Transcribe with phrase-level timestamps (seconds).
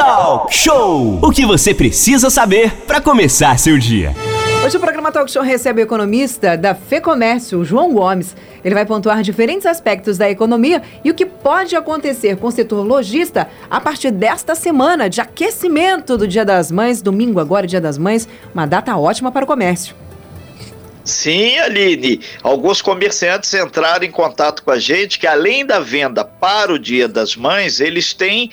[0.00, 1.18] Talk Show!
[1.20, 4.14] O que você precisa saber para começar seu dia.
[4.64, 8.34] Hoje o programa Talk Show recebe o economista da FEComércio, João Gomes.
[8.64, 12.82] Ele vai pontuar diferentes aspectos da economia e o que pode acontecer com o setor
[12.82, 17.98] lojista a partir desta semana de aquecimento do Dia das Mães, domingo agora, Dia das
[17.98, 19.94] Mães, uma data ótima para o comércio.
[21.04, 22.20] Sim, Aline.
[22.42, 27.06] Alguns comerciantes entraram em contato com a gente que, além da venda para o Dia
[27.06, 28.50] das Mães, eles têm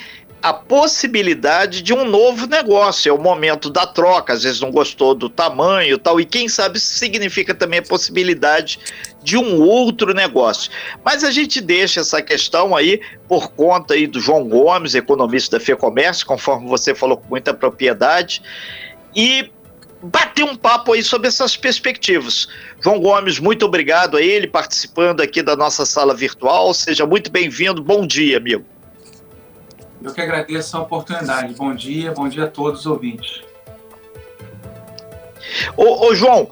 [0.48, 3.10] a possibilidade de um novo negócio.
[3.10, 6.78] É o momento da troca, às vezes não gostou do tamanho tal, e quem sabe
[6.78, 8.80] isso significa também a possibilidade
[9.22, 10.72] de um outro negócio.
[11.04, 15.66] Mas a gente deixa essa questão aí por conta aí do João Gomes, economista da
[15.66, 18.42] FEComércio, conforme você falou com muita propriedade,
[19.14, 19.52] e
[20.02, 22.48] bater um papo aí sobre essas perspectivas.
[22.82, 26.74] João Gomes, muito obrigado a ele participando aqui da nossa sala virtual.
[26.74, 27.84] Seja muito bem-vindo.
[27.84, 28.77] Bom dia, amigo.
[30.02, 31.54] Eu que agradeço a oportunidade.
[31.54, 33.42] Bom dia, bom dia a todos os ouvintes.
[35.76, 36.50] Ô, ô, João,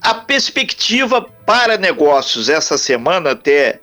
[0.00, 3.80] a perspectiva para negócios essa semana até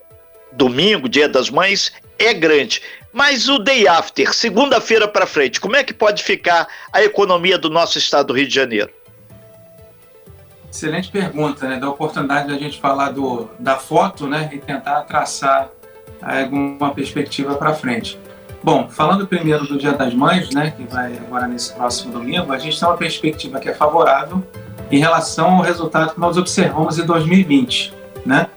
[0.51, 2.81] domingo, Dia das Mães, é grande.
[3.13, 7.69] Mas o day after, segunda-feira para frente, como é que pode ficar a economia do
[7.69, 8.89] nosso estado do Rio de Janeiro?
[10.69, 11.77] Excelente pergunta, né?
[11.77, 14.49] Da oportunidade da gente falar do, da foto, né?
[14.51, 15.69] E tentar traçar
[16.21, 18.19] alguma perspectiva para frente.
[18.65, 22.57] Bom, falando primeiro do Dia das Mães, né, que vai agora nesse próximo domingo, a
[22.57, 24.43] gente tem uma perspectiva que é favorável
[24.89, 27.93] em relação ao resultado que nós observamos em 2020,
[28.25, 28.47] né?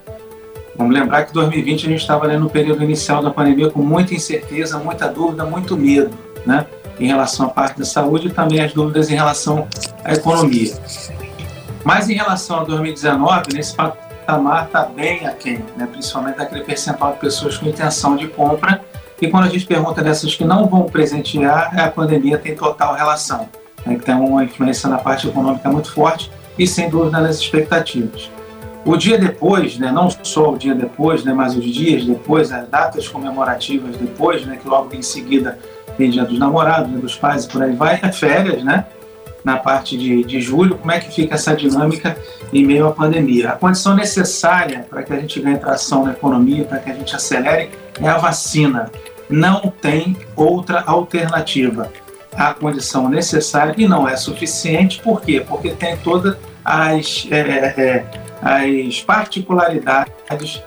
[0.74, 4.14] Vamos lembrar que 2020 a gente estava ali no período inicial da pandemia com muita
[4.14, 6.64] incerteza, muita dúvida, muito medo, né?
[6.98, 9.68] Em relação à parte da saúde e também as dúvidas em relação
[10.02, 10.72] à economia.
[11.84, 15.86] Mas em relação a 2019, nesse patamar está bem aquém, né?
[15.86, 18.80] principalmente daquele percentual de pessoas com intenção de compra
[19.20, 23.48] e quando a gente pergunta dessas que não vão presentear, a pandemia tem total relação,
[23.84, 28.30] né, que tem uma influência na parte econômica muito forte e sem dúvida nas expectativas.
[28.84, 32.68] O dia depois, né, não só o dia depois, né, mas os dias depois, as
[32.68, 35.58] datas comemorativas depois, né, que logo em seguida
[35.96, 38.86] tem dia dos namorados, dos pais e por aí vai, é férias, né?
[39.44, 42.16] Na parte de, de julho, como é que fica essa dinâmica
[42.52, 43.50] em meio à pandemia?
[43.50, 47.14] A condição necessária para que a gente ganhe tração na economia, para que a gente
[47.14, 48.90] acelere, é a vacina.
[49.30, 51.92] Não tem outra alternativa.
[52.34, 55.44] A condição necessária e não é suficiente, por quê?
[55.46, 58.04] Porque tem todas as, é, é,
[58.42, 60.62] as particularidades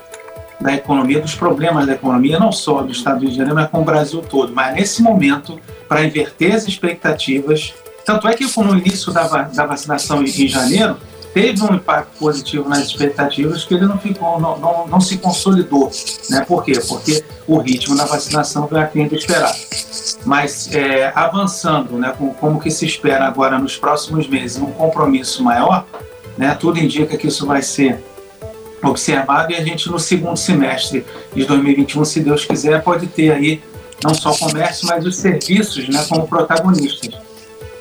[0.59, 3.69] da economia, dos problemas da economia, não só do Estado do Rio de Janeiro, mas
[3.69, 4.53] com o Brasil todo.
[4.53, 7.73] Mas nesse momento, para inverter as expectativas,
[8.11, 10.97] tanto é que no início da, da vacinação em janeiro,
[11.33, 15.89] teve um impacto positivo nas expectativas que ele não ficou, não, não, não se consolidou.
[16.29, 16.43] Né?
[16.45, 16.73] Por quê?
[16.85, 19.57] Porque o ritmo da vacinação vai aquém do esperado.
[20.25, 25.41] Mas é, avançando, né, com, como que se espera agora nos próximos meses, um compromisso
[25.41, 25.85] maior,
[26.37, 28.03] né, tudo indica que isso vai ser
[28.83, 33.63] observado e a gente no segundo semestre de 2021, se Deus quiser, pode ter aí
[34.03, 37.30] não só o comércio, mas os serviços né, como protagonistas.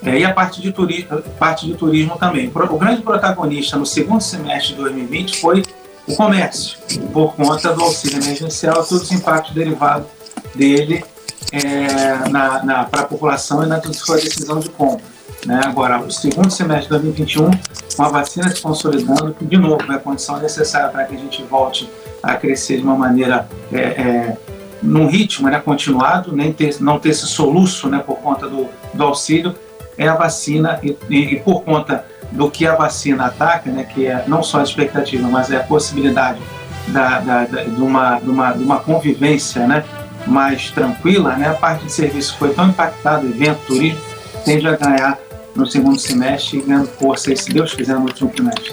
[0.02, 2.50] É, e a parte de, turismo, parte de turismo também.
[2.54, 5.62] O grande protagonista no segundo semestre de 2020 foi
[6.06, 6.78] o comércio,
[7.12, 10.06] por conta do auxílio emergencial todos os impactos derivados
[10.54, 11.04] dele
[11.52, 15.04] é, na, na para a população e na sua decisão de compra.
[15.46, 15.60] Né?
[15.64, 17.50] Agora, o segundo semestre de 2021,
[17.96, 21.42] com a vacina se consolidando, de novo é a condição necessária para que a gente
[21.44, 21.90] volte
[22.22, 24.36] a crescer de uma maneira é, é,
[24.82, 29.02] num ritmo né, continuado, nem ter, não ter esse soluço né, por conta do, do
[29.02, 29.54] auxílio,
[30.00, 34.06] é a vacina e, e, e, por conta do que a vacina ataca, né, que
[34.06, 36.40] é não só a expectativa, mas é a possibilidade
[36.88, 39.84] da, da, da, de, uma, de, uma, de uma convivência né,
[40.26, 44.00] mais tranquila, né, a parte de serviço foi tão impactada, evento, turismo,
[44.42, 45.18] tende a ganhar
[45.54, 48.72] no segundo semestre e ganhando força, se Deus quiser, no último trimestre.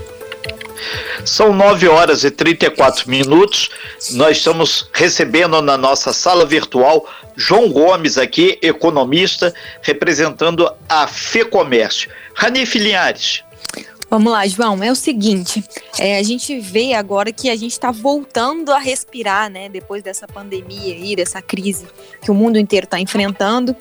[1.26, 3.70] São 9 horas e 34 minutos.
[4.12, 12.10] Nós estamos recebendo na nossa sala virtual João Gomes aqui, economista, representando a FEComércio.
[12.34, 13.44] Ranif Linhares.
[14.10, 14.82] Vamos lá, João.
[14.82, 15.62] É o seguinte,
[16.00, 19.68] é, a gente vê agora que a gente está voltando a respirar, né?
[19.68, 21.86] Depois dessa pandemia aí, dessa crise
[22.22, 23.76] que o mundo inteiro está enfrentando.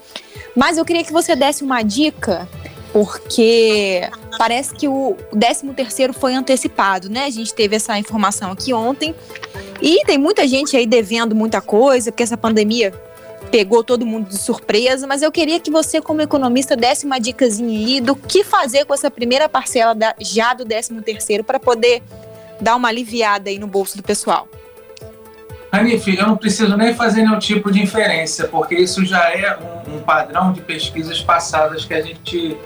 [0.57, 2.49] Mas eu queria que você desse uma dica
[2.97, 4.09] porque
[4.39, 7.27] parece que o 13 terceiro foi antecipado, né?
[7.27, 9.15] A gente teve essa informação aqui ontem
[9.83, 12.95] e tem muita gente aí devendo muita coisa, porque essa pandemia
[13.51, 17.87] pegou todo mundo de surpresa, mas eu queria que você, como economista, desse uma dicasinha
[17.87, 22.03] aí do que fazer com essa primeira parcela da, já do 13 terceiro para poder
[22.59, 24.49] dar uma aliviada aí no bolso do pessoal.
[25.71, 29.55] Hanif, eu não preciso nem fazer nenhum tipo de inferência, porque isso já é
[29.87, 32.57] um, um padrão de pesquisas passadas que a gente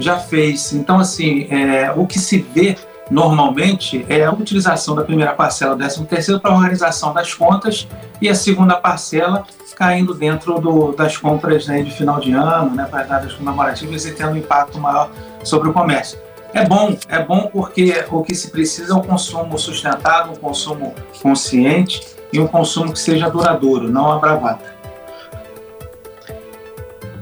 [0.00, 0.72] já fez.
[0.72, 2.76] Então, assim, é, o que se vê
[3.10, 7.88] normalmente é a utilização da primeira parcela, 13 terceiro, para a organização das contas
[8.20, 9.44] e a segunda parcela
[9.80, 14.04] caindo dentro do, das compras né, de final de ano, né, para as datas comemorativas
[14.04, 15.10] e tendo um impacto maior
[15.42, 16.18] sobre o comércio.
[16.52, 20.94] É bom, é bom porque o que se precisa é um consumo sustentado, um consumo
[21.22, 24.74] consciente e um consumo que seja duradouro, não a bravata.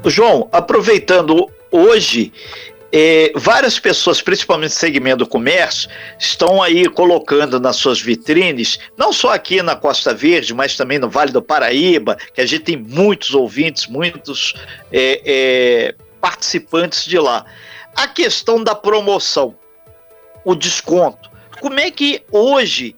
[0.05, 2.33] João, aproveitando hoje,
[2.91, 9.13] é, várias pessoas, principalmente no segmento do comércio, estão aí colocando nas suas vitrines, não
[9.13, 12.77] só aqui na Costa Verde, mas também no Vale do Paraíba, que a gente tem
[12.77, 14.55] muitos ouvintes, muitos
[14.91, 17.45] é, é, participantes de lá.
[17.95, 19.55] A questão da promoção,
[20.45, 21.31] o desconto.
[21.61, 22.97] Como é que hoje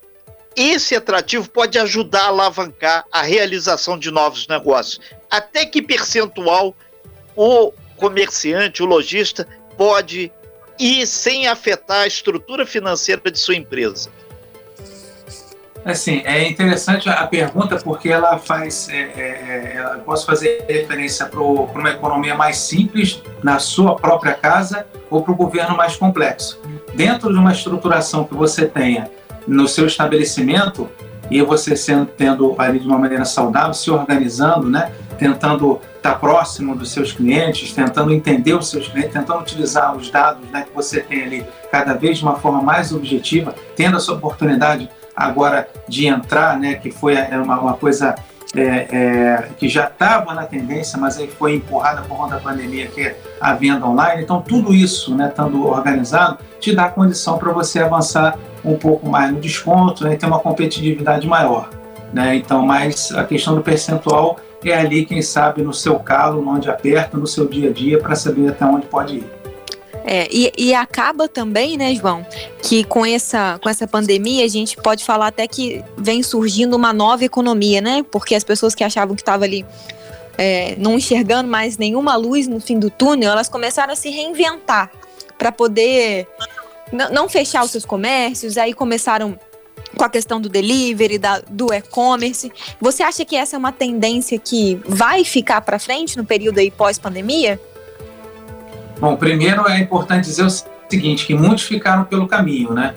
[0.54, 5.00] esse atrativo pode ajudar a alavancar a realização de novos negócios?
[5.28, 6.76] Até que percentual
[7.34, 9.46] o comerciante, o lojista,
[9.80, 10.30] pode
[10.78, 14.10] ir sem afetar a estrutura financeira de sua empresa?
[15.82, 21.40] Assim, é interessante a pergunta porque ela faz, é, é, é posso fazer referência para
[21.40, 26.60] uma economia mais simples na sua própria casa ou para o governo mais complexo.
[26.92, 29.10] Dentro de uma estruturação que você tenha
[29.48, 30.90] no seu estabelecimento
[31.30, 36.75] e você sendo tendo ali de uma maneira saudável, se organizando, né, tentando estar próximo
[36.75, 41.00] dos seus clientes, tentando entender os seus clientes, tentando utilizar os dados né, que você
[41.00, 46.58] tem ali cada vez de uma forma mais objetiva, tendo essa oportunidade agora de entrar,
[46.58, 48.14] né, que foi é, uma, uma coisa
[48.56, 52.87] é, é, que já estava na tendência, mas aí foi empurrada por conta da pandemia,
[52.88, 54.23] que é a venda online.
[54.23, 59.31] Então, tudo isso, né, estando organizado, te dá condição para você avançar um pouco mais
[59.32, 61.69] no desconto né, e ter uma competitividade maior.
[62.12, 62.37] Né?
[62.37, 67.16] Então, mas a questão do percentual é ali, quem sabe, no seu calo, onde aperta,
[67.16, 69.40] no seu dia a dia, para saber até onde pode ir.
[70.04, 72.26] É, e, e, acaba também, né, João,
[72.62, 76.92] que com essa, com essa pandemia a gente pode falar até que vem surgindo uma
[76.92, 78.04] nova economia, né?
[78.10, 79.64] Porque as pessoas que achavam que estavam ali
[80.38, 84.90] é, não enxergando mais nenhuma luz no fim do túnel, elas começaram a se reinventar
[85.36, 86.26] para poder
[87.12, 89.38] não fechar os seus comércios, aí começaram
[89.96, 92.52] com a questão do delivery, da, do e-commerce.
[92.81, 96.70] Você acha que essa é uma tendência que vai ficar para frente no período aí
[96.70, 97.60] pós-pandemia?
[99.00, 100.50] Bom, primeiro é importante dizer o
[100.88, 102.94] seguinte, que muitos ficaram pelo caminho, né?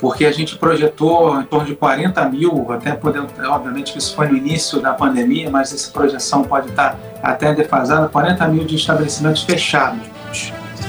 [0.00, 4.28] Porque a gente projetou em torno de 40 mil, até podendo, obviamente que isso foi
[4.28, 9.42] no início da pandemia, mas essa projeção pode estar até defasada, 40 mil de estabelecimentos
[9.42, 10.06] fechados.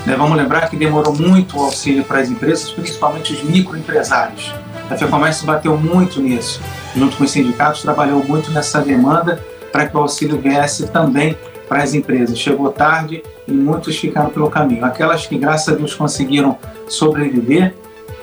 [0.06, 0.16] Né?
[0.16, 4.54] Vamos lembrar que demorou muito o auxílio para as empresas, principalmente os microempresários.
[4.90, 6.62] A FEComércio bateu muito nisso,
[6.96, 11.36] junto com os sindicatos, trabalhou muito nessa demanda para que o auxílio viesse também
[11.68, 12.38] para as empresas.
[12.38, 14.86] Chegou tarde e muitos ficaram pelo caminho.
[14.86, 17.74] Aquelas que, graças a Deus, conseguiram sobreviver,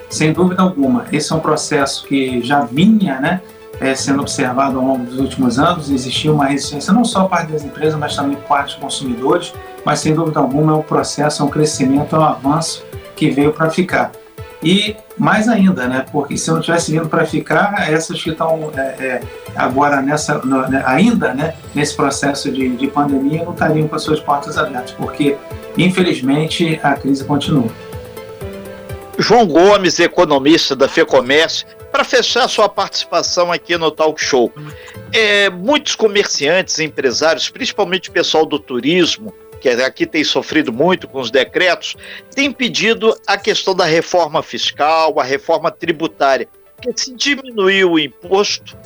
[0.09, 3.41] sem dúvida alguma, esse é um processo que já vinha né,
[3.79, 5.91] é, sendo observado ao longo dos últimos anos.
[5.91, 9.53] Existia uma resistência não só parte das empresas, mas também parte dos consumidores.
[9.83, 12.83] Mas, sem dúvida alguma, é um processo, é um crescimento, é um avanço
[13.15, 14.11] que veio para ficar.
[14.63, 16.05] E mais ainda, né?
[16.11, 19.21] Porque se não tivesse vindo para ficar, essas que estão é, é,
[19.55, 21.53] agora nessa, no, né, ainda, né?
[21.75, 25.35] Nesse processo de, de pandemia, não estariam com as suas portas abertas, porque
[25.77, 27.69] infelizmente a crise continua.
[29.19, 34.51] João Gomes, economista da FEComércio, para fechar sua participação aqui no Talk Show.
[35.11, 39.31] É, muitos comerciantes, empresários, principalmente o pessoal do turismo,
[39.63, 41.95] que aqui tem sofrido muito com os decretos,
[42.35, 46.49] tem pedido a questão da reforma fiscal, a reforma tributária.
[46.75, 48.77] Porque se diminuir o imposto,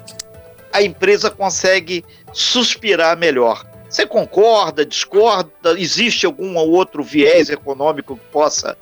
[0.72, 3.65] a empresa consegue suspirar melhor.
[3.89, 5.50] Você concorda, discorda?
[5.79, 8.77] Existe algum outro viés econômico que possa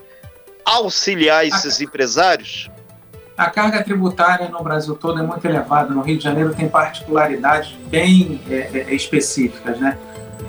[0.66, 2.70] auxiliar esses a, empresários?
[3.38, 5.94] A carga tributária no Brasil todo é muito elevada.
[5.94, 9.98] No Rio de Janeiro tem particularidades bem é, é, específicas, né?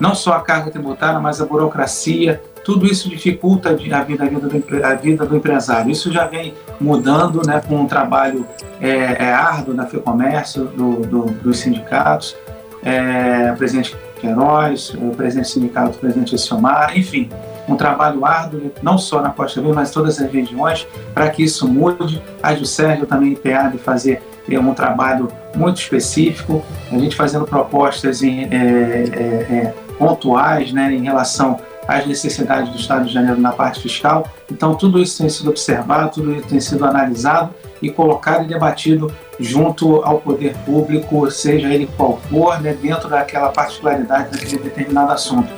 [0.00, 4.26] Não só a carga tributária, mas a burocracia, tudo isso dificulta a vida, a vida,
[4.26, 5.90] do, a vida do empresário.
[5.90, 8.46] Isso já vem mudando né, com um trabalho
[8.80, 8.88] é,
[9.24, 12.36] é árduo da FEComércio, do, do, dos sindicatos,
[12.82, 17.28] é, o presidente Queiroz, o presidente do o presidente Essilmar, enfim,
[17.68, 21.42] um trabalho árduo, não só na Costa Verde, mas em todas as regiões, para que
[21.42, 22.22] isso mude.
[22.42, 28.22] A Jusérgio também empenhado em fazer é um trabalho muito específico, a gente fazendo propostas
[28.22, 29.24] em, é, é,
[29.54, 34.28] é pontuais né, em relação às necessidades do Estado de Janeiro na parte fiscal.
[34.50, 39.12] Então, tudo isso tem sido observado, tudo isso tem sido analisado e colocado e debatido
[39.38, 45.48] junto ao poder público, seja ele qual for, né, dentro daquela particularidade daquele determinado assunto.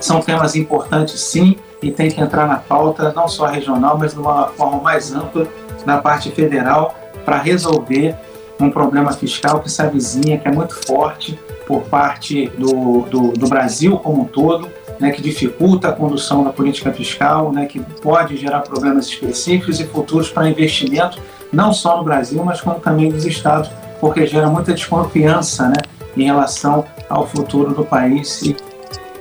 [0.00, 4.20] São temas importantes, sim, e tem que entrar na pauta, não só regional, mas de
[4.20, 5.46] uma forma mais ampla
[5.86, 8.16] na parte federal, para resolver
[8.60, 11.38] um problema fiscal que se avizinha, que é muito forte
[11.68, 16.50] por parte do, do, do Brasil como um todo, né, que dificulta a condução da
[16.50, 21.20] política fiscal, né, que pode gerar problemas específicos e futuros para investimento,
[21.52, 23.70] não só no Brasil, mas como também nos estados,
[24.00, 25.76] porque gera muita desconfiança né,
[26.16, 28.56] em relação ao futuro do país e,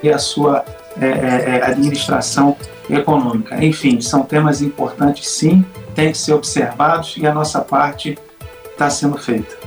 [0.02, 0.64] e a sua
[1.00, 2.56] é, é, é administração
[2.90, 3.64] econômica.
[3.64, 8.18] Enfim, são temas importantes, sim, têm que ser observados e a nossa parte
[8.72, 9.58] está sendo feita.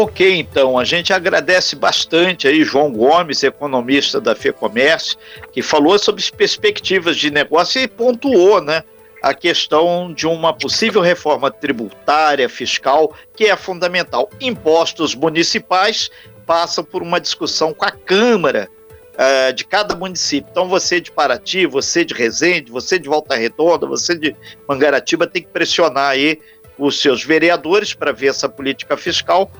[0.00, 5.18] Ok, então, a gente agradece bastante aí João Gomes, economista da FEComércio,
[5.50, 8.84] que falou sobre as perspectivas de negócio e pontuou, né,
[9.20, 14.30] a questão de uma possível reforma tributária, fiscal, que é fundamental.
[14.40, 16.12] Impostos municipais
[16.46, 18.68] passam por uma discussão com a Câmara
[19.14, 20.48] uh, de cada município.
[20.48, 24.36] Então, você de Paraty, você de Resende, você de Volta Redonda, você de
[24.68, 26.38] Mangaratiba tem que pressionar aí
[26.78, 29.50] os seus vereadores para ver essa política fiscal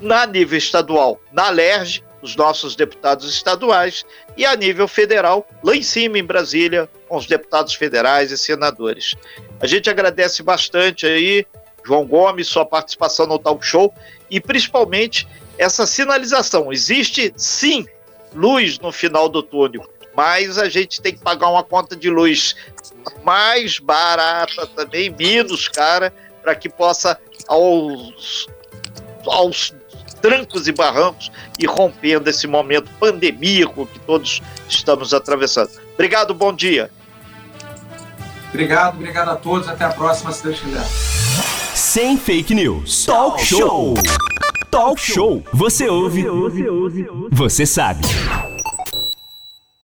[0.00, 4.04] na nível estadual, na LERJ, os nossos deputados estaduais,
[4.36, 9.14] e a nível federal, lá em cima em Brasília, com os deputados federais e senadores.
[9.60, 11.46] A gente agradece bastante aí,
[11.84, 13.92] João Gomes, sua participação no talk show
[14.30, 15.26] e principalmente
[15.56, 16.72] essa sinalização.
[16.72, 17.86] Existe sim
[18.34, 22.54] luz no final do túnel, mas a gente tem que pagar uma conta de luz
[23.24, 26.12] mais barata também, menos cara,
[26.42, 28.46] para que possa aos,
[29.26, 29.74] aos
[30.20, 35.70] trancos e barrancos e rompendo esse momento pandemíaco que todos estamos atravessando.
[35.94, 36.90] Obrigado, bom dia.
[38.50, 39.68] Obrigado, obrigado a todos.
[39.68, 40.84] Até a próxima, se Deus quiser.
[41.74, 43.04] Sem fake news.
[43.04, 43.94] Talk show.
[44.70, 45.42] Talk show.
[45.52, 46.24] Você ouve.
[47.30, 48.02] Você sabe.